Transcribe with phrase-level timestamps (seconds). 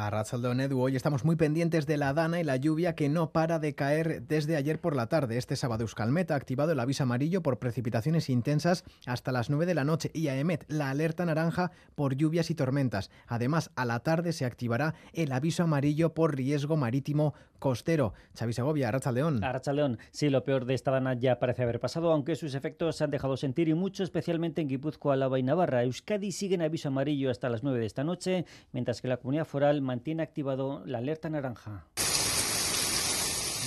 [0.00, 3.32] A Ratzaldeon Edu, hoy estamos muy pendientes de la dana y la lluvia que no
[3.32, 5.36] para de caer desde ayer por la tarde.
[5.36, 9.74] Este sábado Euskalmet ha activado el aviso amarillo por precipitaciones intensas hasta las 9 de
[9.74, 13.10] la noche y a Emet la alerta naranja por lluvias y tormentas.
[13.26, 18.14] Además, a la tarde se activará el aviso amarillo por riesgo marítimo costero.
[18.38, 19.42] Xavi Segovia, Ratzaldeón.
[19.42, 23.04] Ratzaldeón, sí, lo peor de esta dana ya parece haber pasado, aunque sus efectos se
[23.04, 25.84] han dejado sentir y mucho, especialmente en Guipúzcoa, Álava y Navarra.
[25.84, 29.44] Euskadi sigue en aviso amarillo hasta las 9 de esta noche, mientras que la comunidad
[29.44, 31.84] foral mantiene activado la alerta naranja.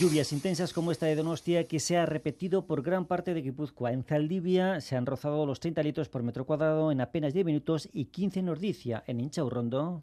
[0.00, 3.92] Lluvias intensas como esta de Donostia que se ha repetido por gran parte de Guipúzcoa.
[3.92, 7.88] En Zaldivia se han rozado los 30 litros por metro cuadrado en apenas 10 minutos
[7.92, 9.04] y 15 en Ordicia.
[9.06, 10.00] En Inchaurrondo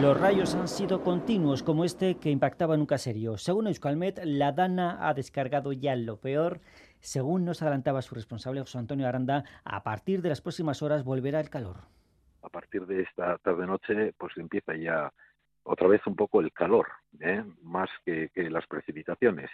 [0.00, 3.36] los rayos han sido continuos como este que impactaba en un caserío.
[3.36, 6.60] Según Euskalmet, la Dana ha descargado ya lo peor.
[7.00, 11.40] Según nos adelantaba su responsable José Antonio Aranda, a partir de las próximas horas volverá
[11.40, 11.88] el calor
[12.42, 15.12] a partir de esta tarde-noche, pues empieza ya
[15.62, 16.88] otra vez un poco el calor,
[17.20, 17.44] ¿eh?
[17.62, 19.50] más que, las precipitaciones,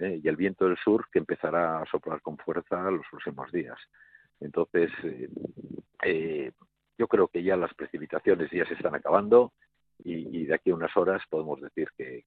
[0.00, 0.20] ¿eh?
[0.22, 3.78] y el viento del sur que empezará a soplar con fuerza los próximos días.
[4.40, 4.90] Entonces,
[6.02, 6.52] eh,
[6.98, 9.52] yo creo que ya las precipitaciones ya se están acabando
[10.02, 12.24] y, de aquí a unas horas podemos decir que,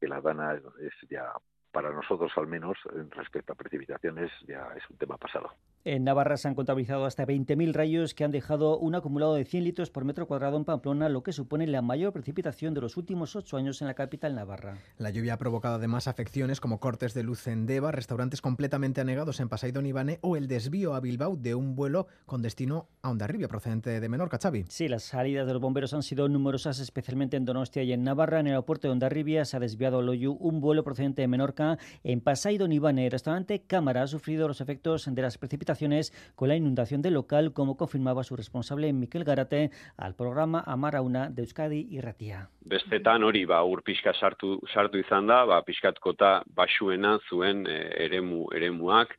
[0.00, 1.32] la dana es ya
[1.72, 2.76] para nosotros al menos,
[3.10, 5.50] respecto a precipitaciones, ya es un tema pasado.
[5.84, 9.64] En Navarra se han contabilizado hasta 20.000 rayos que han dejado un acumulado de 100
[9.64, 13.34] litros por metro cuadrado en Pamplona, lo que supone la mayor precipitación de los últimos
[13.34, 14.76] ocho años en la capital navarra.
[14.98, 19.40] La lluvia ha provocado además afecciones como cortes de luz en Deva, restaurantes completamente anegados
[19.40, 23.48] en Pasaido Nibane o el desvío a Bilbao de un vuelo con destino a Ondarribia,
[23.48, 24.64] procedente de Menorca, Xavi.
[24.68, 28.40] Sí, las salidas de los bomberos han sido numerosas, especialmente en Donostia y en Navarra.
[28.40, 31.59] En el aeropuerto de Ondarribia se ha desviado al Oyu un vuelo procedente de Menorca.
[32.02, 36.56] En Pasaido Nibane, el restaurante Cámara ha sufrido los efectos de las precipitaciones con la
[36.56, 41.86] inundación del local, como confirmaba su responsable Miquel Garate al programa Amara Una de Euskadi
[41.90, 42.48] y Ratia.
[42.60, 48.46] Bestetan hori ba ur pixka sartu sartu izan da, ba pixkatkota basuena zuen e, eremu
[48.54, 49.16] eremuak,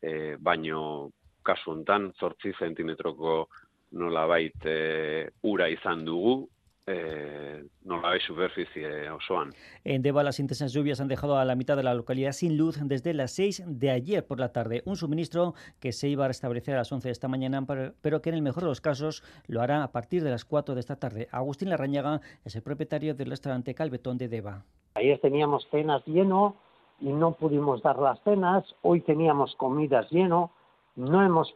[0.00, 1.10] e, baino
[1.42, 3.36] kasu hontan 8 cmko
[3.92, 6.48] nolabait e, ura izan dugu,
[6.86, 7.41] eh,
[8.04, 9.50] hay superficie osoan.
[9.84, 12.78] En Deva las intensas lluvias han dejado a la mitad de la localidad sin luz
[12.82, 14.82] desde las 6 de ayer por la tarde.
[14.86, 17.64] Un suministro que se iba a restablecer a las 11 de esta mañana,
[18.00, 20.74] pero que en el mejor de los casos lo hará a partir de las 4
[20.74, 21.28] de esta tarde.
[21.30, 24.64] Agustín Larrañaga es el propietario del restaurante Calvetón de Deva.
[24.94, 26.56] Ayer teníamos cenas lleno
[27.00, 28.64] y no pudimos dar las cenas.
[28.82, 30.52] Hoy teníamos comidas lleno.
[30.94, 31.54] No hemos,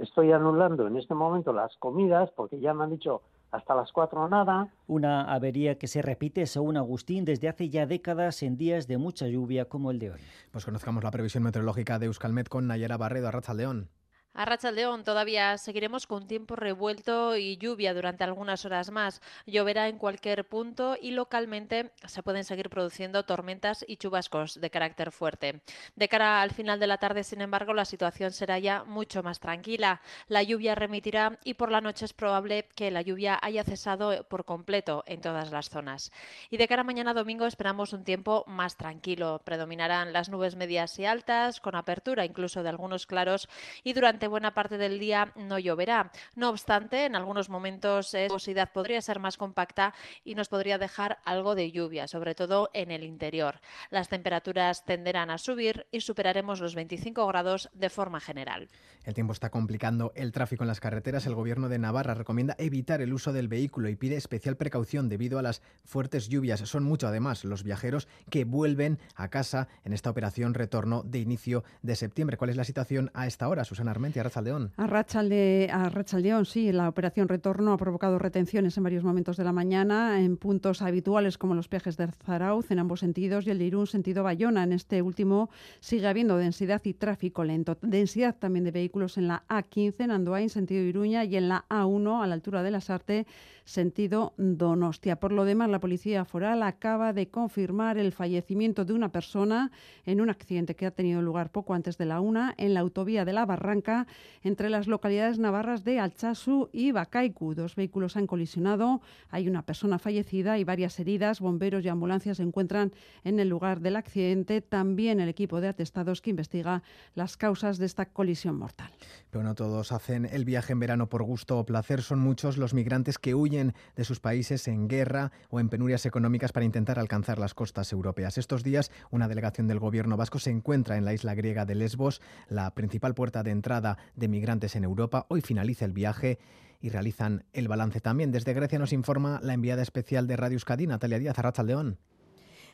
[0.00, 3.22] estoy anulando en este momento las comidas porque ya me han dicho
[3.52, 4.68] hasta las cuatro nada.
[4.86, 9.28] Una avería que se repite, según Agustín, desde hace ya décadas en días de mucha
[9.28, 10.20] lluvia como el de hoy.
[10.50, 13.88] Pues conozcamos la previsión meteorológica de Euskalmet con Nayara Barredo, a León.
[14.34, 19.20] A Rachaldeón todavía seguiremos con tiempo revuelto y lluvia durante algunas horas más.
[19.44, 25.12] Lloverá en cualquier punto y localmente se pueden seguir produciendo tormentas y chubascos de carácter
[25.12, 25.60] fuerte.
[25.96, 29.38] De cara al final de la tarde, sin embargo, la situación será ya mucho más
[29.38, 30.00] tranquila.
[30.28, 34.46] La lluvia remitirá y por la noche es probable que la lluvia haya cesado por
[34.46, 36.10] completo en todas las zonas.
[36.48, 39.42] Y de cara a mañana domingo esperamos un tiempo más tranquilo.
[39.44, 43.46] Predominarán las nubes medias y altas, con apertura incluso de algunos claros
[43.84, 46.10] y durante buena parte del día no lloverá.
[46.34, 49.94] No obstante, en algunos momentos la nubosidad podría ser más compacta
[50.24, 53.60] y nos podría dejar algo de lluvia, sobre todo en el interior.
[53.90, 58.68] Las temperaturas tenderán a subir y superaremos los 25 grados de forma general.
[59.04, 61.26] El tiempo está complicando el tráfico en las carreteras.
[61.26, 65.38] El gobierno de Navarra recomienda evitar el uso del vehículo y pide especial precaución debido
[65.38, 66.60] a las fuertes lluvias.
[66.60, 71.64] Son mucho además los viajeros que vuelven a casa en esta operación retorno de inicio
[71.82, 72.36] de septiembre.
[72.36, 74.11] ¿Cuál es la situación a esta hora, Susana Armenta?
[74.20, 74.72] A Rachaldeón.
[74.76, 76.72] A, Rachalde, a Rachaldeón, sí.
[76.72, 81.38] La operación Retorno ha provocado retenciones en varios momentos de la mañana en puntos habituales
[81.38, 84.64] como los peajes de Zarauz en ambos sentidos y el de Irún sentido Bayona.
[84.64, 87.76] En este último sigue habiendo densidad y tráfico lento.
[87.82, 92.22] Densidad también de vehículos en la A15 en Andoain, sentido Iruña, y en la A1
[92.22, 93.26] a la altura de la Sarte,
[93.64, 95.16] sentido Donostia.
[95.16, 99.70] Por lo demás, la Policía Foral acaba de confirmar el fallecimiento de una persona
[100.04, 103.24] en un accidente que ha tenido lugar poco antes de la una en la autovía
[103.24, 104.01] de la Barranca
[104.42, 107.54] entre las localidades navarras de Alchazu y Bacaicu.
[107.54, 109.00] Dos vehículos han colisionado,
[109.30, 111.40] hay una persona fallecida y varias heridas.
[111.40, 112.92] Bomberos y ambulancias se encuentran
[113.24, 114.60] en el lugar del accidente.
[114.60, 116.82] También el equipo de atestados que investiga
[117.14, 118.90] las causas de esta colisión mortal.
[119.30, 122.02] Pero no todos hacen el viaje en verano por gusto o placer.
[122.02, 126.52] Son muchos los migrantes que huyen de sus países en guerra o en penurias económicas
[126.52, 128.38] para intentar alcanzar las costas europeas.
[128.38, 132.20] Estos días, una delegación del gobierno vasco se encuentra en la isla griega de Lesbos,
[132.48, 135.26] la principal puerta de entrada de migrantes en Europa.
[135.28, 136.38] Hoy finaliza el viaje
[136.80, 138.32] y realizan el balance también.
[138.32, 141.98] Desde Grecia nos informa la enviada especial de Radio Euskadi, Natalia Díaz, Arrachaldeón.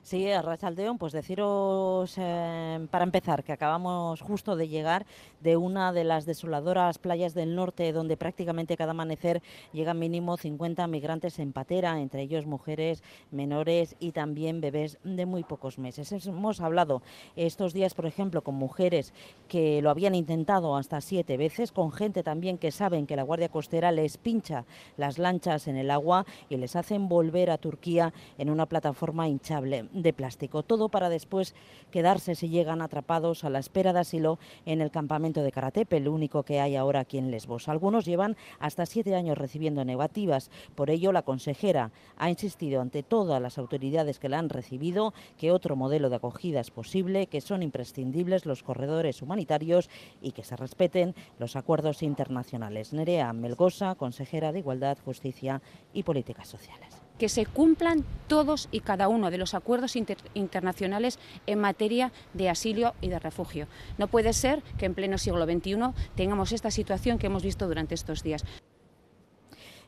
[0.02, 5.04] Sí, Arrachaldeón, pues deciros eh, para empezar que acabamos justo de llegar
[5.40, 9.42] de una de las desoladoras playas del norte donde prácticamente cada amanecer
[9.72, 15.42] llegan mínimo 50 migrantes en patera, entre ellos mujeres menores y también bebés de muy
[15.42, 16.10] pocos meses.
[16.26, 17.02] Hemos hablado
[17.36, 19.12] estos días, por ejemplo, con mujeres
[19.46, 23.50] que lo habían intentado hasta siete veces, con gente también que saben que la Guardia
[23.50, 24.64] Costera les pincha
[24.96, 29.87] las lanchas en el agua y les hacen volver a Turquía en una plataforma hinchable
[29.92, 30.62] de plástico.
[30.62, 31.54] Todo para después
[31.90, 36.08] quedarse si llegan atrapados a la espera de asilo en el campamento de Karatepe, el
[36.08, 37.68] único que hay ahora aquí en Lesbos.
[37.68, 40.50] Algunos llevan hasta siete años recibiendo negativas.
[40.74, 45.52] Por ello, la consejera ha insistido ante todas las autoridades que la han recibido que
[45.52, 49.90] otro modelo de acogida es posible, que son imprescindibles los corredores humanitarios
[50.20, 52.92] y que se respeten los acuerdos internacionales.
[52.92, 55.62] Nerea Melgosa, consejera de Igualdad, Justicia
[55.92, 59.96] y Políticas Sociales que se cumplan todos y cada uno de los acuerdos
[60.34, 63.66] internacionales en materia de asilo y de refugio.
[63.96, 65.76] No puede ser que en pleno siglo XXI
[66.14, 68.44] tengamos esta situación que hemos visto durante estos días.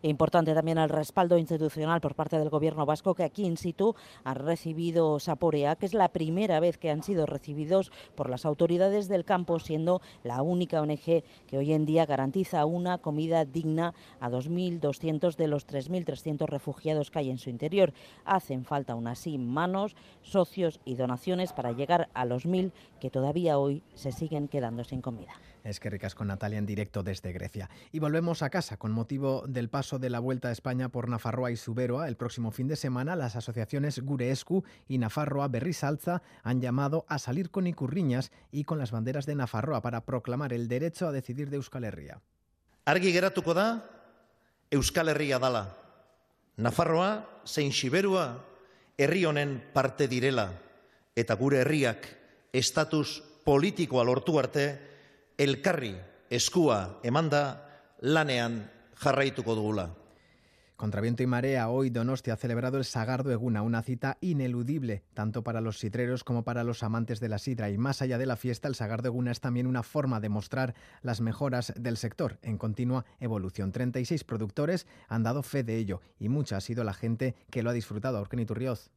[0.02, 3.94] Importante también el respaldo institucional por parte del Gobierno vasco, que aquí in situ
[4.24, 9.08] ha recibido Saporea, que es la primera vez que han sido recibidos por las autoridades
[9.08, 14.30] del campo, siendo la única ONG que hoy en día garantiza una comida digna a
[14.30, 17.92] 2.200 de los 3.300 refugiados que hay en su interior.
[18.24, 23.58] Hacen falta aún así manos, socios y donaciones para llegar a los 1.000 que todavía
[23.58, 25.32] hoy se siguen quedando sin comida.
[25.64, 27.68] Es que ricas con Natalia en directo desde Grecia.
[27.92, 31.50] Y volvemos a casa con motivo del paso de la Vuelta a España por Nafarroa
[31.50, 32.08] y Suberoa.
[32.08, 37.50] El próximo fin de semana las asociaciones Gureescu y Nafarroa Berrisalza han llamado a salir
[37.50, 41.56] con Icurriñas y con las banderas de Nafarroa para proclamar el derecho a decidir de
[41.56, 42.20] Euskal Herria.
[42.84, 43.84] Argi geratuko da
[44.70, 45.76] Euskal Herria dala.
[46.56, 48.44] Nafarroa zein Siberua
[48.98, 50.50] herri honen parte direla
[51.16, 52.06] eta gure herriak
[52.52, 54.66] estatus politikoa lortu arte
[55.40, 55.94] elkarri
[56.28, 57.40] eskua emanda
[58.02, 59.88] lanean jarraituko dugula.
[60.76, 65.42] Contra viento y marea, hoy Donosti ha celebrado el Sagardo Eguna, una cita ineludible tanto
[65.42, 67.70] para los sidreros como para los amantes de la sidra.
[67.70, 70.74] Y más allá de la fiesta, el Sagardo Eguna es también una forma de mostrar
[71.00, 73.72] las mejoras del sector en continua evolución.
[73.72, 77.70] 36 productores han dado fe de ello y mucha ha sido la gente que lo
[77.70, 78.20] ha disfrutado.
[78.20, 78.90] Orkeni Turrioz.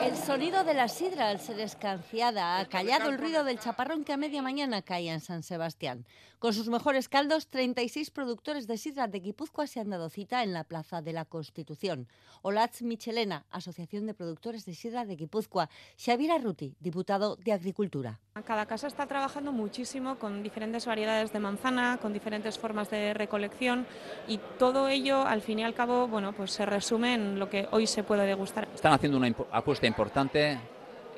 [0.00, 4.12] El sonido de la sidra al ser escanciada ha callado el ruido del chaparrón que
[4.12, 6.06] a media mañana caía en San Sebastián.
[6.38, 10.52] Con sus mejores caldos, 36 productores de sidra de Guipúzcoa se han dado cita en
[10.52, 12.06] la Plaza de la Constitución.
[12.42, 15.68] Olatz Michelena, Asociación de Productores de Sidra de Guipúzcoa.
[15.96, 18.20] Xavier Arruti, diputado de Agricultura.
[18.44, 23.84] Cada casa está trabajando muchísimo con diferentes variedades de manzana, con diferentes formas de recolección
[24.28, 27.66] y todo ello, al fin y al cabo, bueno, pues se resume en lo que
[27.72, 28.68] hoy se puede degustar.
[28.72, 30.58] Están haciendo una apuesta importante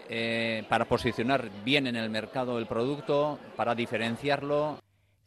[0.08, 4.78] eh, para posicionar bien en el mercado el producto, para diferenciarlo.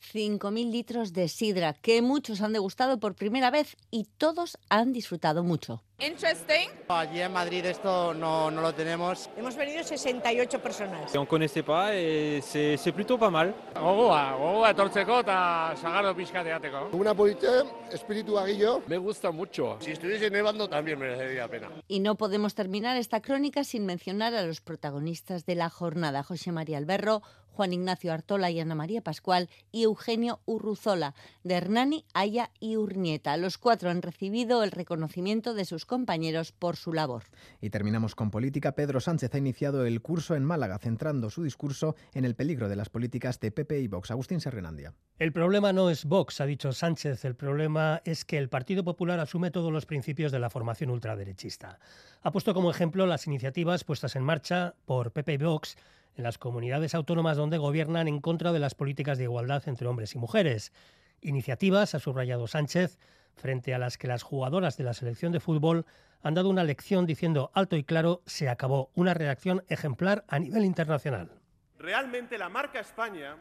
[0.03, 5.43] 5.000 litros de sidra que muchos han degustado por primera vez y todos han disfrutado
[5.43, 5.81] mucho.
[5.99, 6.69] Interesting.
[6.89, 9.29] Allí en Madrid esto no, no lo tenemos.
[9.37, 11.15] Hemos venido 68 personas.
[11.15, 13.55] On connaissait pas et c'est plutôt pas mal.
[13.73, 16.89] Gogoa, gogoa etortzeko eta sagardo pixka teateko.
[16.97, 18.81] Una polite, espíritu aguillo.
[18.87, 19.77] Me gusta mucho.
[19.79, 21.69] Si estuviese nevando también merecería pena.
[21.87, 26.23] Y no podemos terminar esta crónica sin mencionar a los protagonistas de la jornada.
[26.23, 27.21] José María Alberro,
[27.53, 33.37] Juan Ignacio Artola y Ana María Pascual y Eugenio Urruzola, de Hernani, Aya y Urnieta.
[33.37, 37.23] Los cuatro han recibido el reconocimiento de sus compañeros por su labor.
[37.61, 38.73] Y terminamos con política.
[38.73, 42.75] Pedro Sánchez ha iniciado el curso en Málaga, centrando su discurso en el peligro de
[42.75, 44.09] las políticas de PP y Vox.
[44.09, 44.95] Agustín Serrenandia.
[45.19, 47.23] El problema no es Vox, ha dicho Sánchez.
[47.23, 51.79] El problema es que el Partido Popular asume todos los principios de la formación ultraderechista.
[52.23, 55.77] Ha puesto como ejemplo las iniciativas puestas en marcha por PP y Vox
[56.15, 60.15] en las comunidades autónomas donde gobiernan en contra de las políticas de igualdad entre hombres
[60.15, 60.71] y mujeres.
[61.21, 62.99] Iniciativas, ha subrayado Sánchez,
[63.35, 65.85] frente a las que las jugadoras de la selección de fútbol
[66.21, 70.63] han dado una lección diciendo alto y claro se acabó, una reacción ejemplar a nivel
[70.65, 71.31] internacional.
[71.77, 73.35] Realmente la marca España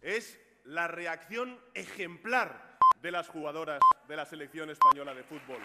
[0.00, 5.58] es la reacción ejemplar de las jugadoras de la selección española de fútbol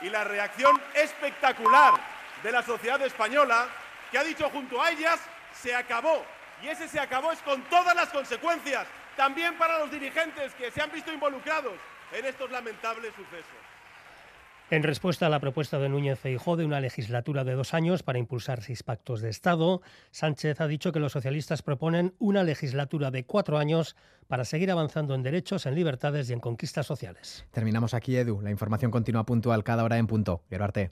[0.00, 1.94] y la reacción espectacular
[2.42, 3.66] de la sociedad española
[4.10, 5.18] que ha dicho junto a ellas
[5.62, 6.24] se acabó.
[6.62, 8.86] Y ese se acabó es con todas las consecuencias,
[9.16, 11.74] también para los dirigentes que se han visto involucrados
[12.12, 13.66] en estos lamentables sucesos.
[14.68, 18.18] En respuesta a la propuesta de Núñez Feijóo de una legislatura de dos años para
[18.18, 23.24] impulsar seis pactos de Estado, Sánchez ha dicho que los socialistas proponen una legislatura de
[23.24, 23.94] cuatro años
[24.26, 27.46] para seguir avanzando en derechos, en libertades y en conquistas sociales.
[27.52, 28.40] Terminamos aquí, Edu.
[28.42, 30.42] La información continúa puntual cada hora en punto.
[30.58, 30.90] Arte.